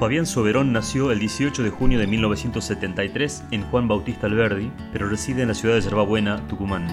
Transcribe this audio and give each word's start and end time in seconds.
Fabián 0.00 0.24
Soberón 0.24 0.72
nació 0.72 1.12
el 1.12 1.18
18 1.18 1.62
de 1.62 1.68
junio 1.68 1.98
de 1.98 2.06
1973 2.06 3.44
en 3.50 3.60
Juan 3.64 3.86
Bautista 3.86 4.28
Alberdi, 4.28 4.72
pero 4.94 5.10
reside 5.10 5.42
en 5.42 5.48
la 5.48 5.54
ciudad 5.54 5.74
de 5.74 5.82
Yerbabuena, 5.82 6.38
Tucumán. 6.48 6.88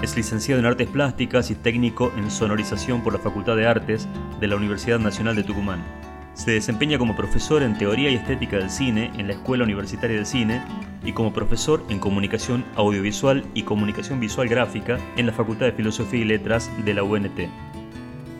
Es 0.00 0.16
licenciado 0.16 0.58
en 0.58 0.64
Artes 0.64 0.88
Plásticas 0.88 1.50
y 1.50 1.54
técnico 1.54 2.14
en 2.16 2.30
sonorización 2.30 3.02
por 3.02 3.12
la 3.12 3.18
Facultad 3.18 3.56
de 3.56 3.66
Artes 3.66 4.08
de 4.40 4.48
la 4.48 4.56
Universidad 4.56 4.98
Nacional 4.98 5.36
de 5.36 5.42
Tucumán. 5.42 5.84
Se 6.32 6.50
desempeña 6.50 6.96
como 6.96 7.14
profesor 7.14 7.62
en 7.62 7.76
Teoría 7.76 8.08
y 8.08 8.14
Estética 8.14 8.56
del 8.56 8.70
Cine 8.70 9.12
en 9.18 9.26
la 9.26 9.34
Escuela 9.34 9.64
Universitaria 9.64 10.16
de 10.16 10.24
Cine 10.24 10.62
y 11.04 11.12
como 11.12 11.34
profesor 11.34 11.84
en 11.90 11.98
Comunicación 11.98 12.64
Audiovisual 12.74 13.44
y 13.52 13.64
Comunicación 13.64 14.18
Visual 14.18 14.48
Gráfica 14.48 14.98
en 15.18 15.26
la 15.26 15.32
Facultad 15.34 15.66
de 15.66 15.72
Filosofía 15.72 16.20
y 16.20 16.24
Letras 16.24 16.70
de 16.86 16.94
la 16.94 17.02
UNT. 17.02 17.73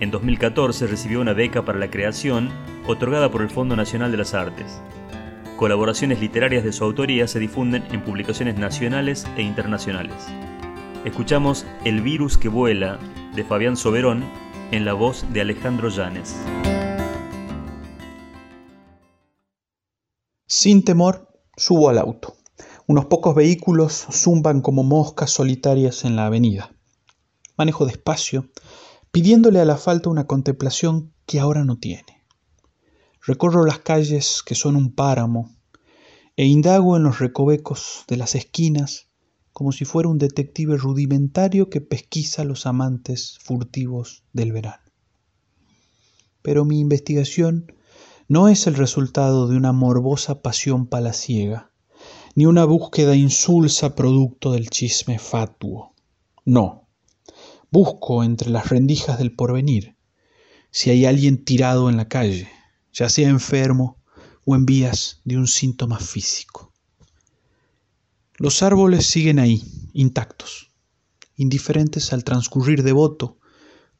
En 0.01 0.11
2014 0.11 0.89
recibió 0.89 1.21
una 1.21 1.35
beca 1.35 1.65
para 1.65 1.79
la 1.79 1.89
creación 1.89 2.51
otorgada 2.87 3.31
por 3.31 3.43
el 3.43 3.51
Fondo 3.51 3.77
Nacional 3.77 4.11
de 4.11 4.17
las 4.17 4.35
Artes. 4.35 4.81
Colaboraciones 5.57 6.21
literarias 6.21 6.65
de 6.65 6.73
su 6.73 6.83
autoría 6.83 7.29
se 7.29 7.39
difunden 7.39 7.85
en 7.93 8.03
publicaciones 8.03 8.59
nacionales 8.59 9.25
e 9.37 9.43
internacionales. 9.43 10.27
Escuchamos 11.05 11.65
El 11.85 12.01
virus 12.01 12.37
que 12.37 12.49
vuela 12.49 12.99
de 13.37 13.45
Fabián 13.45 13.77
Soberón 13.77 14.25
en 14.73 14.85
la 14.85 14.95
voz 14.95 15.25
de 15.33 15.43
Alejandro 15.43 15.89
Llanes. 15.91 16.37
Sin 20.47 20.85
temor, 20.85 21.29
subo 21.57 21.89
al 21.89 21.99
auto. 21.99 22.35
Unos 22.87 23.05
pocos 23.05 23.37
vehículos 23.37 24.07
zumban 24.11 24.61
como 24.61 24.83
moscas 24.83 25.31
solitarias 25.31 26.05
en 26.05 26.17
la 26.17 26.27
avenida. 26.27 26.73
Manejo 27.57 27.87
despacio, 27.87 28.49
pidiéndole 29.15 29.61
al 29.61 29.71
asfalto 29.71 30.11
una 30.11 30.27
contemplación 30.27 31.13
que 31.25 31.39
ahora 31.39 31.65
no 31.65 31.79
tiene. 31.79 32.25
Recorro 33.25 33.65
las 33.65 33.79
calles 33.79 34.43
que 34.45 34.57
son 34.57 34.75
un 34.75 34.93
páramo 34.93 35.55
e 36.37 36.47
indago 36.47 36.97
en 36.97 37.05
los 37.05 37.21
recovecos 37.21 38.03
de 38.09 38.17
las 38.17 38.35
esquinas 38.35 39.07
como 39.53 39.71
si 39.71 39.85
fuera 39.85 40.09
un 40.09 40.19
detective 40.19 40.77
rudimentario 40.77 41.71
que 41.71 41.81
pesquisa 41.81 42.43
a 42.43 42.45
los 42.45 42.67
amantes 42.67 43.39
furtivos 43.41 44.25
del 44.33 44.51
verano. 44.51 44.83
Pero 46.43 46.65
mi 46.65 46.81
investigación 46.81 47.73
no 48.27 48.49
es 48.49 48.67
el 48.67 48.75
resultado 48.75 49.47
de 49.47 49.57
una 49.57 49.71
morbosa 49.71 50.43
pasión 50.43 50.89
palaciega, 50.89 51.71
ni 52.35 52.47
una 52.47 52.65
búsqueda 52.65 53.15
insulsa 53.15 53.95
producto 53.95 54.51
del 54.51 54.71
chisme 54.71 55.21
fatuo. 55.21 55.95
No, 56.45 56.84
Busco 57.75 58.23
entre 58.23 58.51
las 58.51 58.69
rendijas 58.69 59.19
del 59.19 59.35
porvenir 59.35 59.97
si 60.71 60.91
hay 60.91 61.07
alguien 61.07 61.45
tirado 61.45 61.91
en 61.91 61.97
la 61.97 62.07
calle, 62.07 62.49
ya 62.93 63.09
sea 63.09 63.29
enfermo 63.29 64.01
o 64.45 64.55
en 64.55 64.65
vías 64.65 65.23
de 65.25 65.39
un 65.39 65.49
síntoma 65.49 65.99
físico. 65.99 66.73
Los 68.37 68.63
árboles 68.63 69.07
siguen 69.07 69.41
ahí, 69.41 69.65
intactos, 69.93 70.71
indiferentes 71.35 72.13
al 72.13 72.23
transcurrir 72.23 72.85
devoto 72.85 73.41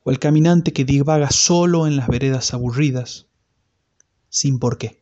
o 0.05 0.11
al 0.11 0.21
caminante 0.21 0.73
que 0.73 0.85
divaga 0.85 1.33
solo 1.33 1.89
en 1.89 1.97
las 1.97 2.07
veredas 2.07 2.55
aburridas, 2.55 3.27
sin 4.29 4.61
por 4.61 4.79
qué. 4.79 5.01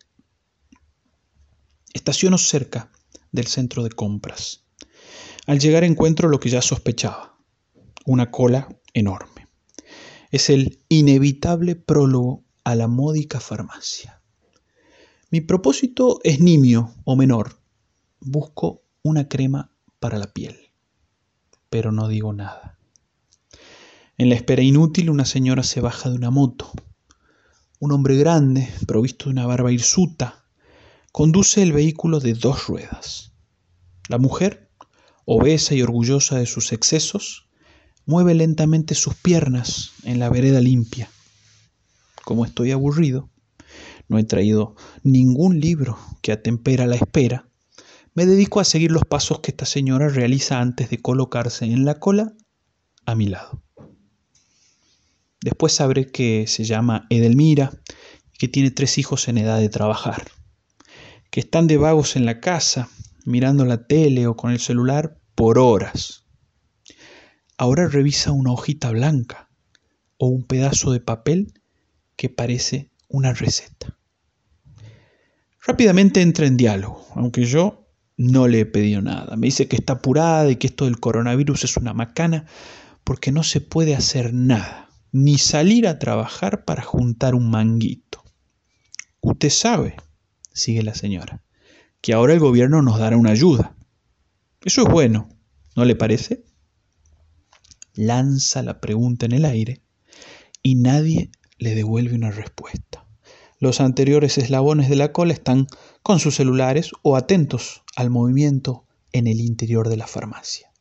Estaciono 1.92 2.38
cerca 2.38 2.90
del 3.32 3.48
centro 3.48 3.82
de 3.82 3.90
compras. 3.90 4.64
Al 5.46 5.58
llegar 5.58 5.84
encuentro 5.84 6.30
lo 6.30 6.40
que 6.40 6.48
ya 6.48 6.62
sospechaba 6.62 7.31
una 8.06 8.30
cola 8.30 8.68
enorme. 8.94 9.48
Es 10.30 10.50
el 10.50 10.80
inevitable 10.88 11.76
prólogo 11.76 12.44
a 12.64 12.74
la 12.74 12.88
módica 12.88 13.40
farmacia. 13.40 14.22
Mi 15.30 15.40
propósito 15.40 16.20
es 16.24 16.40
nimio 16.40 16.94
o 17.04 17.16
menor. 17.16 17.58
Busco 18.20 18.82
una 19.02 19.28
crema 19.28 19.72
para 19.98 20.18
la 20.18 20.32
piel. 20.32 20.70
Pero 21.70 21.92
no 21.92 22.08
digo 22.08 22.32
nada. 22.32 22.78
En 24.18 24.28
la 24.28 24.34
espera 24.34 24.62
inútil 24.62 25.10
una 25.10 25.24
señora 25.24 25.62
se 25.62 25.80
baja 25.80 26.10
de 26.10 26.16
una 26.16 26.30
moto. 26.30 26.70
Un 27.78 27.92
hombre 27.92 28.16
grande, 28.16 28.68
provisto 28.86 29.24
de 29.24 29.30
una 29.30 29.46
barba 29.46 29.72
hirsuta, 29.72 30.44
conduce 31.12 31.62
el 31.62 31.72
vehículo 31.72 32.20
de 32.20 32.34
dos 32.34 32.66
ruedas. 32.66 33.32
La 34.08 34.18
mujer, 34.18 34.70
obesa 35.24 35.74
y 35.74 35.82
orgullosa 35.82 36.38
de 36.38 36.46
sus 36.46 36.72
excesos, 36.72 37.48
mueve 38.06 38.34
lentamente 38.34 38.94
sus 38.94 39.14
piernas 39.14 39.92
en 40.04 40.18
la 40.18 40.28
vereda 40.28 40.60
limpia. 40.60 41.10
Como 42.24 42.44
estoy 42.44 42.72
aburrido, 42.72 43.28
no 44.08 44.18
he 44.18 44.24
traído 44.24 44.74
ningún 45.02 45.60
libro 45.60 45.98
que 46.20 46.32
atempera 46.32 46.86
la 46.86 46.96
espera, 46.96 47.48
me 48.14 48.26
dedico 48.26 48.60
a 48.60 48.64
seguir 48.64 48.92
los 48.92 49.04
pasos 49.06 49.40
que 49.40 49.52
esta 49.52 49.64
señora 49.64 50.08
realiza 50.08 50.60
antes 50.60 50.90
de 50.90 51.00
colocarse 51.00 51.64
en 51.64 51.84
la 51.84 51.98
cola 51.98 52.34
a 53.06 53.14
mi 53.14 53.26
lado. 53.26 53.62
Después 55.40 55.72
sabré 55.72 56.10
que 56.10 56.46
se 56.46 56.64
llama 56.64 57.06
Edelmira 57.08 57.72
y 58.34 58.38
que 58.38 58.48
tiene 58.48 58.70
tres 58.70 58.98
hijos 58.98 59.28
en 59.28 59.38
edad 59.38 59.58
de 59.58 59.70
trabajar, 59.70 60.30
que 61.30 61.40
están 61.40 61.66
de 61.66 61.78
vagos 61.78 62.16
en 62.16 62.26
la 62.26 62.40
casa, 62.40 62.90
mirando 63.24 63.64
la 63.64 63.86
tele 63.86 64.26
o 64.26 64.36
con 64.36 64.50
el 64.50 64.60
celular 64.60 65.18
por 65.34 65.58
horas 65.58 66.21
ahora 67.62 67.86
revisa 67.86 68.32
una 68.32 68.50
hojita 68.50 68.90
blanca 68.90 69.48
o 70.16 70.26
un 70.26 70.42
pedazo 70.42 70.90
de 70.90 70.98
papel 70.98 71.54
que 72.16 72.28
parece 72.28 72.90
una 73.06 73.34
receta. 73.34 73.96
Rápidamente 75.64 76.22
entra 76.22 76.46
en 76.46 76.56
diálogo, 76.56 77.06
aunque 77.14 77.44
yo 77.44 77.86
no 78.16 78.48
le 78.48 78.60
he 78.60 78.66
pedido 78.66 79.00
nada. 79.00 79.36
Me 79.36 79.46
dice 79.46 79.68
que 79.68 79.76
está 79.76 79.92
apurada 79.92 80.50
y 80.50 80.56
que 80.56 80.66
esto 80.66 80.86
del 80.86 80.98
coronavirus 80.98 81.62
es 81.62 81.76
una 81.76 81.94
macana 81.94 82.46
porque 83.04 83.30
no 83.30 83.44
se 83.44 83.60
puede 83.60 83.94
hacer 83.94 84.34
nada, 84.34 84.90
ni 85.12 85.38
salir 85.38 85.86
a 85.86 86.00
trabajar 86.00 86.64
para 86.64 86.82
juntar 86.82 87.36
un 87.36 87.48
manguito. 87.48 88.24
Usted 89.20 89.50
sabe, 89.50 89.94
sigue 90.52 90.82
la 90.82 90.96
señora, 90.96 91.44
que 92.00 92.12
ahora 92.12 92.32
el 92.32 92.40
gobierno 92.40 92.82
nos 92.82 92.98
dará 92.98 93.16
una 93.16 93.30
ayuda. 93.30 93.76
Eso 94.64 94.82
es 94.82 94.88
bueno, 94.88 95.28
¿no 95.76 95.84
le 95.84 95.94
parece? 95.94 96.42
Lanza 97.94 98.62
la 98.62 98.80
pregunta 98.80 99.26
en 99.26 99.32
el 99.32 99.44
aire 99.44 99.82
y 100.62 100.76
nadie 100.76 101.30
le 101.58 101.74
devuelve 101.74 102.14
una 102.14 102.30
respuesta. 102.30 103.06
Los 103.58 103.80
anteriores 103.80 104.38
eslabones 104.38 104.88
de 104.88 104.96
la 104.96 105.12
cola 105.12 105.32
están 105.32 105.66
con 106.02 106.18
sus 106.18 106.36
celulares 106.36 106.90
o 107.02 107.16
atentos 107.16 107.82
al 107.94 108.10
movimiento 108.10 108.86
en 109.12 109.26
el 109.26 109.40
interior 109.40 109.88
de 109.88 109.96
la 109.96 110.06
farmacia. 110.06 110.72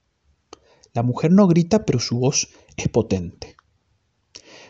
La 0.93 1.03
mujer 1.03 1.31
no 1.31 1.47
grita, 1.47 1.85
pero 1.85 1.99
su 1.99 2.17
voz 2.17 2.49
es 2.77 2.87
potente. 2.87 3.55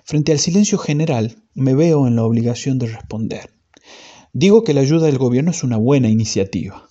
Frente 0.03 0.31
al 0.31 0.40
silencio 0.40 0.78
general, 0.78 1.44
me 1.53 1.73
veo 1.73 2.08
en 2.08 2.16
la 2.16 2.23
obligación 2.23 2.79
de 2.79 2.88
responder. 2.88 3.53
Digo 4.34 4.63
que 4.63 4.73
la 4.73 4.81
ayuda 4.81 5.06
del 5.06 5.18
gobierno 5.18 5.52
es 5.52 5.63
una 5.63 5.78
buena 5.78 6.09
iniciativa. 6.09 6.90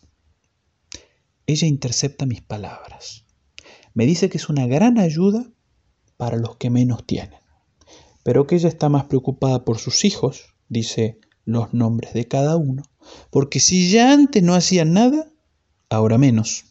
Ella 1.47 1.67
intercepta 1.67 2.27
mis 2.27 2.41
palabras 2.41 3.25
me 3.95 4.07
dice 4.07 4.29
que 4.29 4.39
es 4.39 4.49
una 4.49 4.67
gran 4.67 4.99
ayuda 4.99 5.45
para 6.17 6.37
los 6.37 6.57
que 6.57 6.71
menos 6.71 7.07
tienen, 7.07 7.41
pero 8.23 8.47
que 8.47 8.57
ella 8.57 8.69
está 8.69 8.89
más 8.89 9.05
preocupada 9.05 9.65
por 9.65 9.79
sus 9.79 10.05
hijos, 10.05 10.55
dice 10.69 11.19
los 11.45 11.73
nombres 11.73 12.13
de 12.13 12.29
cada 12.29 12.57
uno, 12.57 12.83
porque 13.31 13.61
si 13.61 13.91
ya 13.91 14.13
antes 14.13 14.43
no 14.43 14.55
hacían 14.55 14.93
nada, 14.93 15.31
ahora 15.89 16.19
menos. 16.19 16.65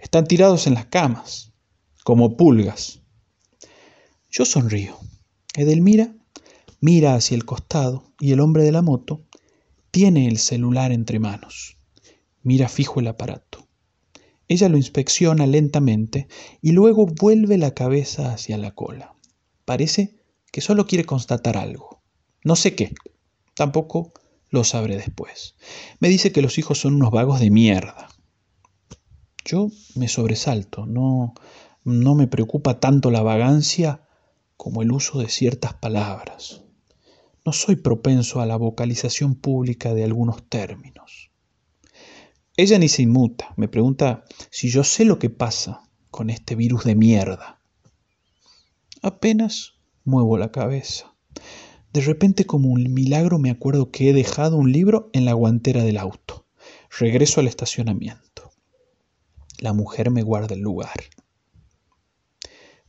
Están 0.00 0.26
tirados 0.26 0.66
en 0.66 0.74
las 0.74 0.86
camas, 0.86 1.52
como 2.04 2.36
pulgas. 2.36 3.00
Yo 4.30 4.44
sonrío. 4.44 4.96
Edelmira 5.54 6.14
mira 6.80 7.14
hacia 7.14 7.34
el 7.34 7.44
costado 7.44 8.04
y 8.18 8.32
el 8.32 8.40
hombre 8.40 8.64
de 8.64 8.72
la 8.72 8.82
moto 8.82 9.26
tiene 9.90 10.28
el 10.28 10.38
celular 10.38 10.92
entre 10.92 11.18
manos. 11.18 11.76
Mira 12.42 12.68
fijo 12.68 13.00
el 13.00 13.08
aparato. 13.08 13.66
Ella 14.50 14.68
lo 14.68 14.78
inspecciona 14.78 15.46
lentamente 15.46 16.26
y 16.60 16.72
luego 16.72 17.06
vuelve 17.06 17.56
la 17.56 17.72
cabeza 17.72 18.32
hacia 18.32 18.58
la 18.58 18.72
cola. 18.72 19.14
Parece 19.64 20.24
que 20.50 20.60
solo 20.60 20.88
quiere 20.88 21.04
constatar 21.04 21.56
algo. 21.56 22.02
No 22.42 22.56
sé 22.56 22.74
qué. 22.74 22.92
Tampoco 23.54 24.12
lo 24.48 24.64
sabré 24.64 24.96
después. 24.96 25.54
Me 26.00 26.08
dice 26.08 26.32
que 26.32 26.42
los 26.42 26.58
hijos 26.58 26.80
son 26.80 26.96
unos 26.96 27.12
vagos 27.12 27.38
de 27.38 27.52
mierda. 27.52 28.08
Yo 29.44 29.70
me 29.94 30.08
sobresalto. 30.08 30.84
No, 30.84 31.32
no 31.84 32.16
me 32.16 32.26
preocupa 32.26 32.80
tanto 32.80 33.12
la 33.12 33.22
vagancia 33.22 34.02
como 34.56 34.82
el 34.82 34.90
uso 34.90 35.20
de 35.20 35.28
ciertas 35.28 35.74
palabras. 35.74 36.64
No 37.46 37.52
soy 37.52 37.76
propenso 37.76 38.40
a 38.40 38.46
la 38.46 38.56
vocalización 38.56 39.36
pública 39.36 39.94
de 39.94 40.02
algunos 40.02 40.42
términos. 40.48 41.29
Ella 42.60 42.78
ni 42.78 42.90
se 42.90 43.00
inmuta, 43.00 43.54
me 43.56 43.68
pregunta 43.68 44.22
si 44.50 44.68
yo 44.68 44.84
sé 44.84 45.06
lo 45.06 45.18
que 45.18 45.30
pasa 45.30 45.80
con 46.10 46.28
este 46.28 46.56
virus 46.56 46.84
de 46.84 46.94
mierda. 46.94 47.58
Apenas 49.00 49.76
muevo 50.04 50.36
la 50.36 50.52
cabeza. 50.52 51.16
De 51.94 52.02
repente, 52.02 52.44
como 52.44 52.68
un 52.68 52.92
milagro, 52.92 53.38
me 53.38 53.48
acuerdo 53.48 53.90
que 53.90 54.10
he 54.10 54.12
dejado 54.12 54.58
un 54.58 54.72
libro 54.72 55.08
en 55.14 55.24
la 55.24 55.32
guantera 55.32 55.82
del 55.84 55.96
auto. 55.96 56.44
Regreso 56.98 57.40
al 57.40 57.48
estacionamiento. 57.48 58.50
La 59.58 59.72
mujer 59.72 60.10
me 60.10 60.22
guarda 60.22 60.54
el 60.54 60.60
lugar. 60.60 61.00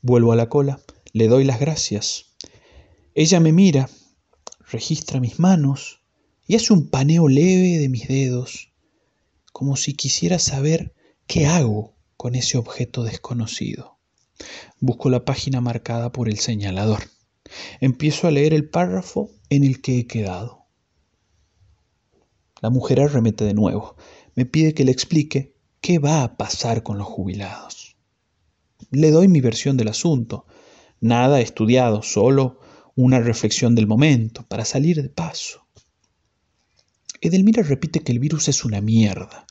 Vuelvo 0.01 0.33
a 0.33 0.35
la 0.35 0.49
cola, 0.49 0.81
le 1.13 1.29
doy 1.29 1.45
las 1.45 1.61
gracias. 1.61 2.35
Ella 3.15 3.39
me 3.39 3.53
mira, 3.53 3.89
registra 4.69 5.21
mis 5.21 5.39
manos 5.39 6.01
y 6.45 6.55
hace 6.55 6.73
un 6.73 6.89
paneo 6.89 7.29
leve 7.29 7.77
de 7.77 7.87
mis 7.87 8.09
dedos, 8.09 8.70
como 9.61 9.75
si 9.75 9.93
quisiera 9.93 10.39
saber 10.39 10.91
qué 11.27 11.45
hago 11.45 11.95
con 12.17 12.33
ese 12.33 12.57
objeto 12.57 13.03
desconocido. 13.03 13.99
Busco 14.79 15.11
la 15.11 15.23
página 15.23 15.61
marcada 15.61 16.11
por 16.11 16.29
el 16.29 16.39
señalador. 16.39 17.03
Empiezo 17.79 18.27
a 18.27 18.31
leer 18.31 18.55
el 18.55 18.67
párrafo 18.67 19.29
en 19.49 19.63
el 19.63 19.79
que 19.79 19.99
he 19.99 20.07
quedado. 20.07 20.65
La 22.59 22.71
mujer 22.71 23.01
arremete 23.01 23.43
de 23.43 23.53
nuevo. 23.53 23.97
Me 24.33 24.47
pide 24.47 24.73
que 24.73 24.83
le 24.83 24.91
explique 24.91 25.53
qué 25.79 25.99
va 25.99 26.23
a 26.23 26.37
pasar 26.37 26.81
con 26.81 26.97
los 26.97 27.05
jubilados. 27.05 27.95
Le 28.89 29.11
doy 29.11 29.27
mi 29.27 29.41
versión 29.41 29.77
del 29.77 29.89
asunto. 29.89 30.47
Nada 31.01 31.39
estudiado, 31.39 32.01
solo 32.01 32.59
una 32.95 33.19
reflexión 33.19 33.75
del 33.75 33.85
momento, 33.85 34.43
para 34.47 34.65
salir 34.65 35.03
de 35.03 35.09
paso. 35.09 35.67
Edelmira 37.23 37.61
repite 37.61 37.99
que 37.99 38.11
el 38.11 38.17
virus 38.17 38.47
es 38.47 38.65
una 38.65 38.81
mierda, 38.81 39.45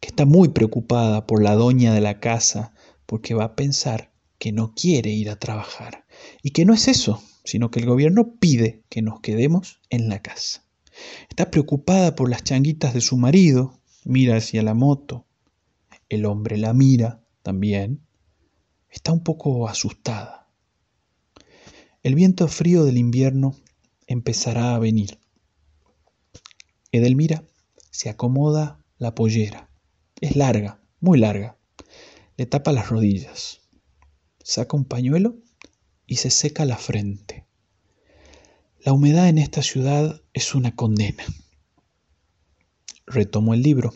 que 0.00 0.08
está 0.08 0.24
muy 0.24 0.48
preocupada 0.48 1.26
por 1.26 1.42
la 1.42 1.54
doña 1.54 1.94
de 1.94 2.00
la 2.00 2.20
casa 2.20 2.74
porque 3.06 3.34
va 3.34 3.44
a 3.44 3.56
pensar 3.56 4.12
que 4.38 4.52
no 4.52 4.74
quiere 4.74 5.10
ir 5.10 5.30
a 5.30 5.38
trabajar 5.38 6.04
y 6.42 6.50
que 6.50 6.64
no 6.64 6.74
es 6.74 6.88
eso, 6.88 7.22
sino 7.44 7.70
que 7.70 7.80
el 7.80 7.86
gobierno 7.86 8.34
pide 8.38 8.82
que 8.88 9.02
nos 9.02 9.20
quedemos 9.20 9.80
en 9.90 10.08
la 10.08 10.20
casa. 10.20 10.64
Está 11.28 11.50
preocupada 11.50 12.14
por 12.14 12.28
las 12.28 12.44
changuitas 12.44 12.94
de 12.94 13.00
su 13.00 13.16
marido, 13.16 13.80
mira 14.04 14.36
hacia 14.36 14.62
la 14.62 14.74
moto. 14.74 15.26
El 16.08 16.26
hombre 16.26 16.58
la 16.58 16.74
mira 16.74 17.22
también. 17.42 18.06
Está 18.90 19.12
un 19.12 19.22
poco 19.22 19.68
asustada. 19.68 20.48
El 22.02 22.14
viento 22.14 22.48
frío 22.48 22.84
del 22.84 22.98
invierno 22.98 23.56
empezará 24.06 24.74
a 24.74 24.78
venir. 24.78 25.18
Edelmira 26.90 27.44
se 27.90 28.10
acomoda 28.10 28.81
la 29.02 29.16
pollera. 29.16 29.68
Es 30.20 30.36
larga, 30.36 30.80
muy 31.00 31.18
larga. 31.18 31.58
Le 32.36 32.46
tapa 32.46 32.70
las 32.70 32.88
rodillas. 32.88 33.60
Saca 34.44 34.76
un 34.76 34.84
pañuelo 34.84 35.38
y 36.06 36.16
se 36.16 36.30
seca 36.30 36.64
la 36.64 36.76
frente. 36.76 37.44
La 38.78 38.92
humedad 38.92 39.28
en 39.28 39.38
esta 39.38 39.60
ciudad 39.60 40.22
es 40.32 40.54
una 40.54 40.76
condena. 40.76 41.24
Retomo 43.04 43.54
el 43.54 43.62
libro. 43.62 43.92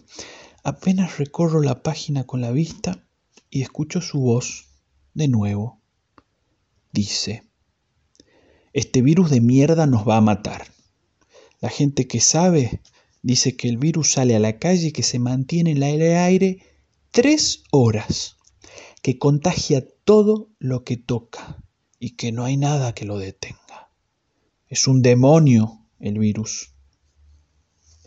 Apenas 0.64 1.18
recorro 1.18 1.62
la 1.62 1.84
página 1.84 2.24
con 2.24 2.40
la 2.40 2.50
vista 2.50 3.06
y 3.48 3.62
escucho 3.62 4.00
su 4.00 4.18
voz 4.18 4.66
de 5.14 5.28
nuevo. 5.28 5.80
Dice, 6.90 7.44
este 8.72 9.02
virus 9.02 9.30
de 9.30 9.40
mierda 9.40 9.86
nos 9.86 10.06
va 10.06 10.16
a 10.16 10.20
matar. 10.20 10.66
La 11.60 11.68
gente 11.68 12.08
que 12.08 12.20
sabe 12.20 12.80
dice 13.26 13.56
que 13.56 13.68
el 13.68 13.76
virus 13.76 14.12
sale 14.12 14.36
a 14.36 14.38
la 14.38 14.56
calle 14.60 14.86
y 14.86 14.92
que 14.92 15.02
se 15.02 15.18
mantiene 15.18 15.72
en 15.72 15.82
el 15.82 16.14
aire 16.14 16.62
tres 17.10 17.64
horas, 17.72 18.36
que 19.02 19.18
contagia 19.18 19.84
todo 20.04 20.48
lo 20.60 20.84
que 20.84 20.96
toca 20.96 21.60
y 21.98 22.10
que 22.10 22.30
no 22.30 22.44
hay 22.44 22.56
nada 22.56 22.94
que 22.94 23.04
lo 23.04 23.18
detenga. 23.18 23.90
Es 24.68 24.86
un 24.86 25.02
demonio 25.02 25.88
el 25.98 26.20
virus. 26.20 26.70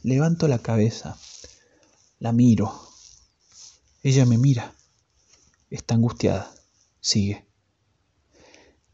Levanto 0.04 0.48
la 0.48 0.60
cabeza, 0.60 1.18
la 2.19 2.31
miro. 2.31 2.71
Ella 4.04 4.25
me 4.25 4.38
mira. 4.38 4.74
Está 5.69 5.95
angustiada. 5.95 6.50
Sigue. 7.01 7.45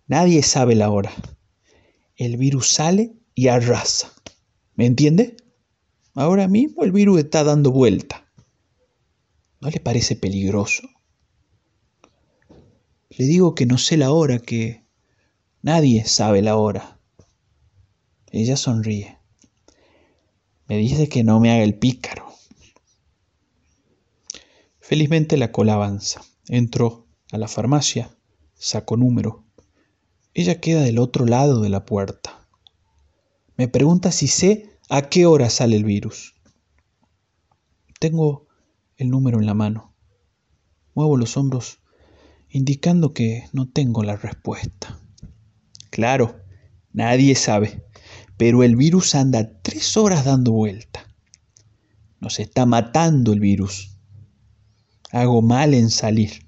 Nadie 0.08 0.42
sabe 0.42 0.74
la 0.74 0.90
hora. 0.90 1.14
El 2.16 2.38
virus 2.38 2.70
sale 2.70 3.14
y 3.36 3.50
arrasa. 3.50 4.12
¿Me 4.74 4.88
entiende? 4.88 5.38
Ahora 6.16 6.48
mismo 6.48 6.84
el 6.84 6.92
virus 6.92 7.20
está 7.20 7.44
dando 7.44 7.72
vuelta. 7.72 8.26
¿No 9.62 9.70
le 9.70 9.80
parece 9.80 10.16
peligroso? 10.16 10.90
Le 13.10 13.26
digo 13.26 13.54
que 13.54 13.68
no 13.68 13.78
sé 13.78 13.98
la 13.98 14.12
hora, 14.12 14.40
que 14.40 14.86
Nadie 15.66 16.06
sabe 16.06 16.44
la 16.44 16.58
hora. 16.58 17.00
Ella 18.32 18.56
sonríe. 18.56 19.18
Me 20.68 20.78
dice 20.78 21.10
que 21.10 21.24
no 21.24 21.40
me 21.40 21.52
haga 21.52 21.64
el 21.64 21.74
pícaro. 21.74 22.32
Felizmente 24.80 25.38
la 25.38 25.52
cola 25.52 25.74
avanza. 25.74 26.22
Entro 26.50 27.08
a 27.32 27.40
la 27.40 27.48
farmacia, 27.48 28.16
saco 28.54 28.96
número. 28.96 29.44
Ella 30.36 30.62
queda 30.62 30.82
del 30.82 31.00
otro 31.00 31.26
lado 31.26 31.62
de 31.62 31.70
la 31.70 31.84
puerta. 31.84 32.48
Me 33.58 33.68
pregunta 33.68 34.12
si 34.12 34.28
sé 34.28 34.75
a 34.90 35.10
qué 35.10 35.26
hora 35.26 35.50
sale 35.50 35.76
el 35.76 35.84
virus. 35.84 36.36
Tengo 38.00 38.48
el 38.98 39.10
número 39.10 39.40
en 39.40 39.46
la 39.46 39.54
mano. 39.54 39.96
Muevo 40.94 41.18
los 41.18 41.38
hombros, 41.38 41.80
indicando 42.50 43.14
que 43.14 43.46
no 43.52 43.70
tengo 43.70 44.04
la 44.04 44.16
respuesta. 44.16 45.00
Claro, 45.90 46.40
nadie 46.94 47.36
sabe, 47.36 47.84
pero 48.38 48.64
el 48.64 48.76
virus 48.76 49.16
anda 49.16 49.60
tres 49.62 49.98
horas 49.98 50.26
dando 50.26 50.52
vuelta. 50.52 51.08
Nos 52.20 52.40
está 52.40 52.66
matando 52.66 53.34
el 53.34 53.40
virus. 53.40 53.98
Hago 55.12 55.42
mal 55.42 55.74
en 55.74 55.90
salir. 55.90 56.48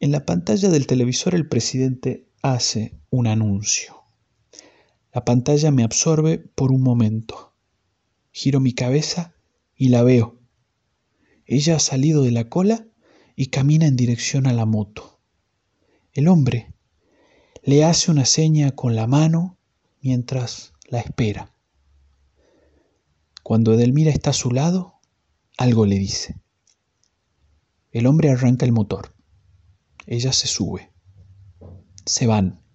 En 0.00 0.12
la 0.12 0.24
pantalla 0.24 0.68
del 0.68 0.86
televisor 0.86 1.34
el 1.34 1.48
presidente 1.48 2.28
hace 2.42 2.98
un 3.10 3.26
anuncio. 3.26 4.05
La 5.16 5.24
pantalla 5.24 5.70
me 5.70 5.82
absorbe 5.82 6.36
por 6.36 6.70
un 6.70 6.82
momento. 6.82 7.54
Giro 8.32 8.60
mi 8.60 8.74
cabeza 8.74 9.34
y 9.74 9.88
la 9.88 10.02
veo. 10.02 10.42
Ella 11.46 11.76
ha 11.76 11.78
salido 11.78 12.22
de 12.22 12.32
la 12.32 12.50
cola 12.50 12.86
y 13.34 13.46
camina 13.46 13.86
en 13.86 13.96
dirección 13.96 14.46
a 14.46 14.52
la 14.52 14.66
moto. 14.66 15.22
El 16.12 16.28
hombre 16.28 16.74
le 17.62 17.82
hace 17.82 18.10
una 18.10 18.26
seña 18.26 18.72
con 18.72 18.94
la 18.94 19.06
mano 19.06 19.56
mientras 20.02 20.74
la 20.86 21.00
espera. 21.00 21.50
Cuando 23.42 23.72
Edelmira 23.72 24.10
está 24.10 24.30
a 24.30 24.34
su 24.34 24.50
lado, 24.50 25.00
algo 25.56 25.86
le 25.86 25.98
dice. 25.98 26.38
El 27.90 28.06
hombre 28.06 28.28
arranca 28.28 28.66
el 28.66 28.72
motor. 28.72 29.14
Ella 30.06 30.34
se 30.34 30.46
sube. 30.46 30.92
Se 32.04 32.26
van. 32.26 32.65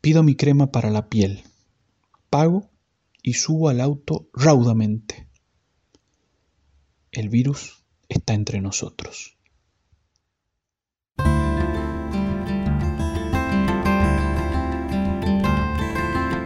Pido 0.00 0.22
mi 0.22 0.34
crema 0.34 0.72
para 0.72 0.88
la 0.88 1.10
piel. 1.10 1.42
Pago 2.30 2.70
y 3.22 3.34
subo 3.34 3.68
al 3.68 3.82
auto 3.82 4.30
raudamente. 4.32 5.28
El 7.12 7.28
virus 7.28 7.84
está 8.08 8.32
entre 8.32 8.62
nosotros. 8.62 9.36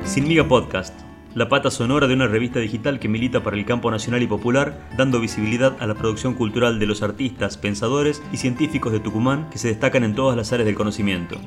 Sin 0.04 0.48
Podcast, 0.48 0.98
la 1.36 1.48
pata 1.48 1.70
sonora 1.70 2.08
de 2.08 2.14
una 2.14 2.26
revista 2.26 2.58
digital 2.58 2.98
que 2.98 3.08
milita 3.08 3.44
para 3.44 3.56
el 3.56 3.64
campo 3.64 3.88
nacional 3.88 4.22
y 4.24 4.26
popular, 4.26 4.90
dando 4.96 5.20
visibilidad 5.20 5.76
a 5.80 5.86
la 5.86 5.94
producción 5.94 6.34
cultural 6.34 6.80
de 6.80 6.86
los 6.86 7.02
artistas, 7.02 7.56
pensadores 7.56 8.20
y 8.32 8.38
científicos 8.38 8.92
de 8.92 8.98
Tucumán 8.98 9.48
que 9.50 9.58
se 9.58 9.68
destacan 9.68 10.02
en 10.02 10.16
todas 10.16 10.36
las 10.36 10.52
áreas 10.52 10.66
del 10.66 10.74
conocimiento. 10.74 11.38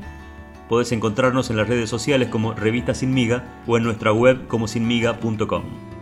Podés 0.70 0.92
encontrarnos 0.92 1.50
en 1.50 1.58
las 1.58 1.68
redes 1.68 1.90
sociales 1.90 2.30
como 2.30 2.54
Revista 2.54 2.94
Sin 2.94 3.14
Miga 3.14 3.62
o 3.68 3.78
en 3.78 3.84
nuestra 3.84 4.12
web 4.12 4.48
como 4.48 4.68
sinmiga.com. 4.68 5.97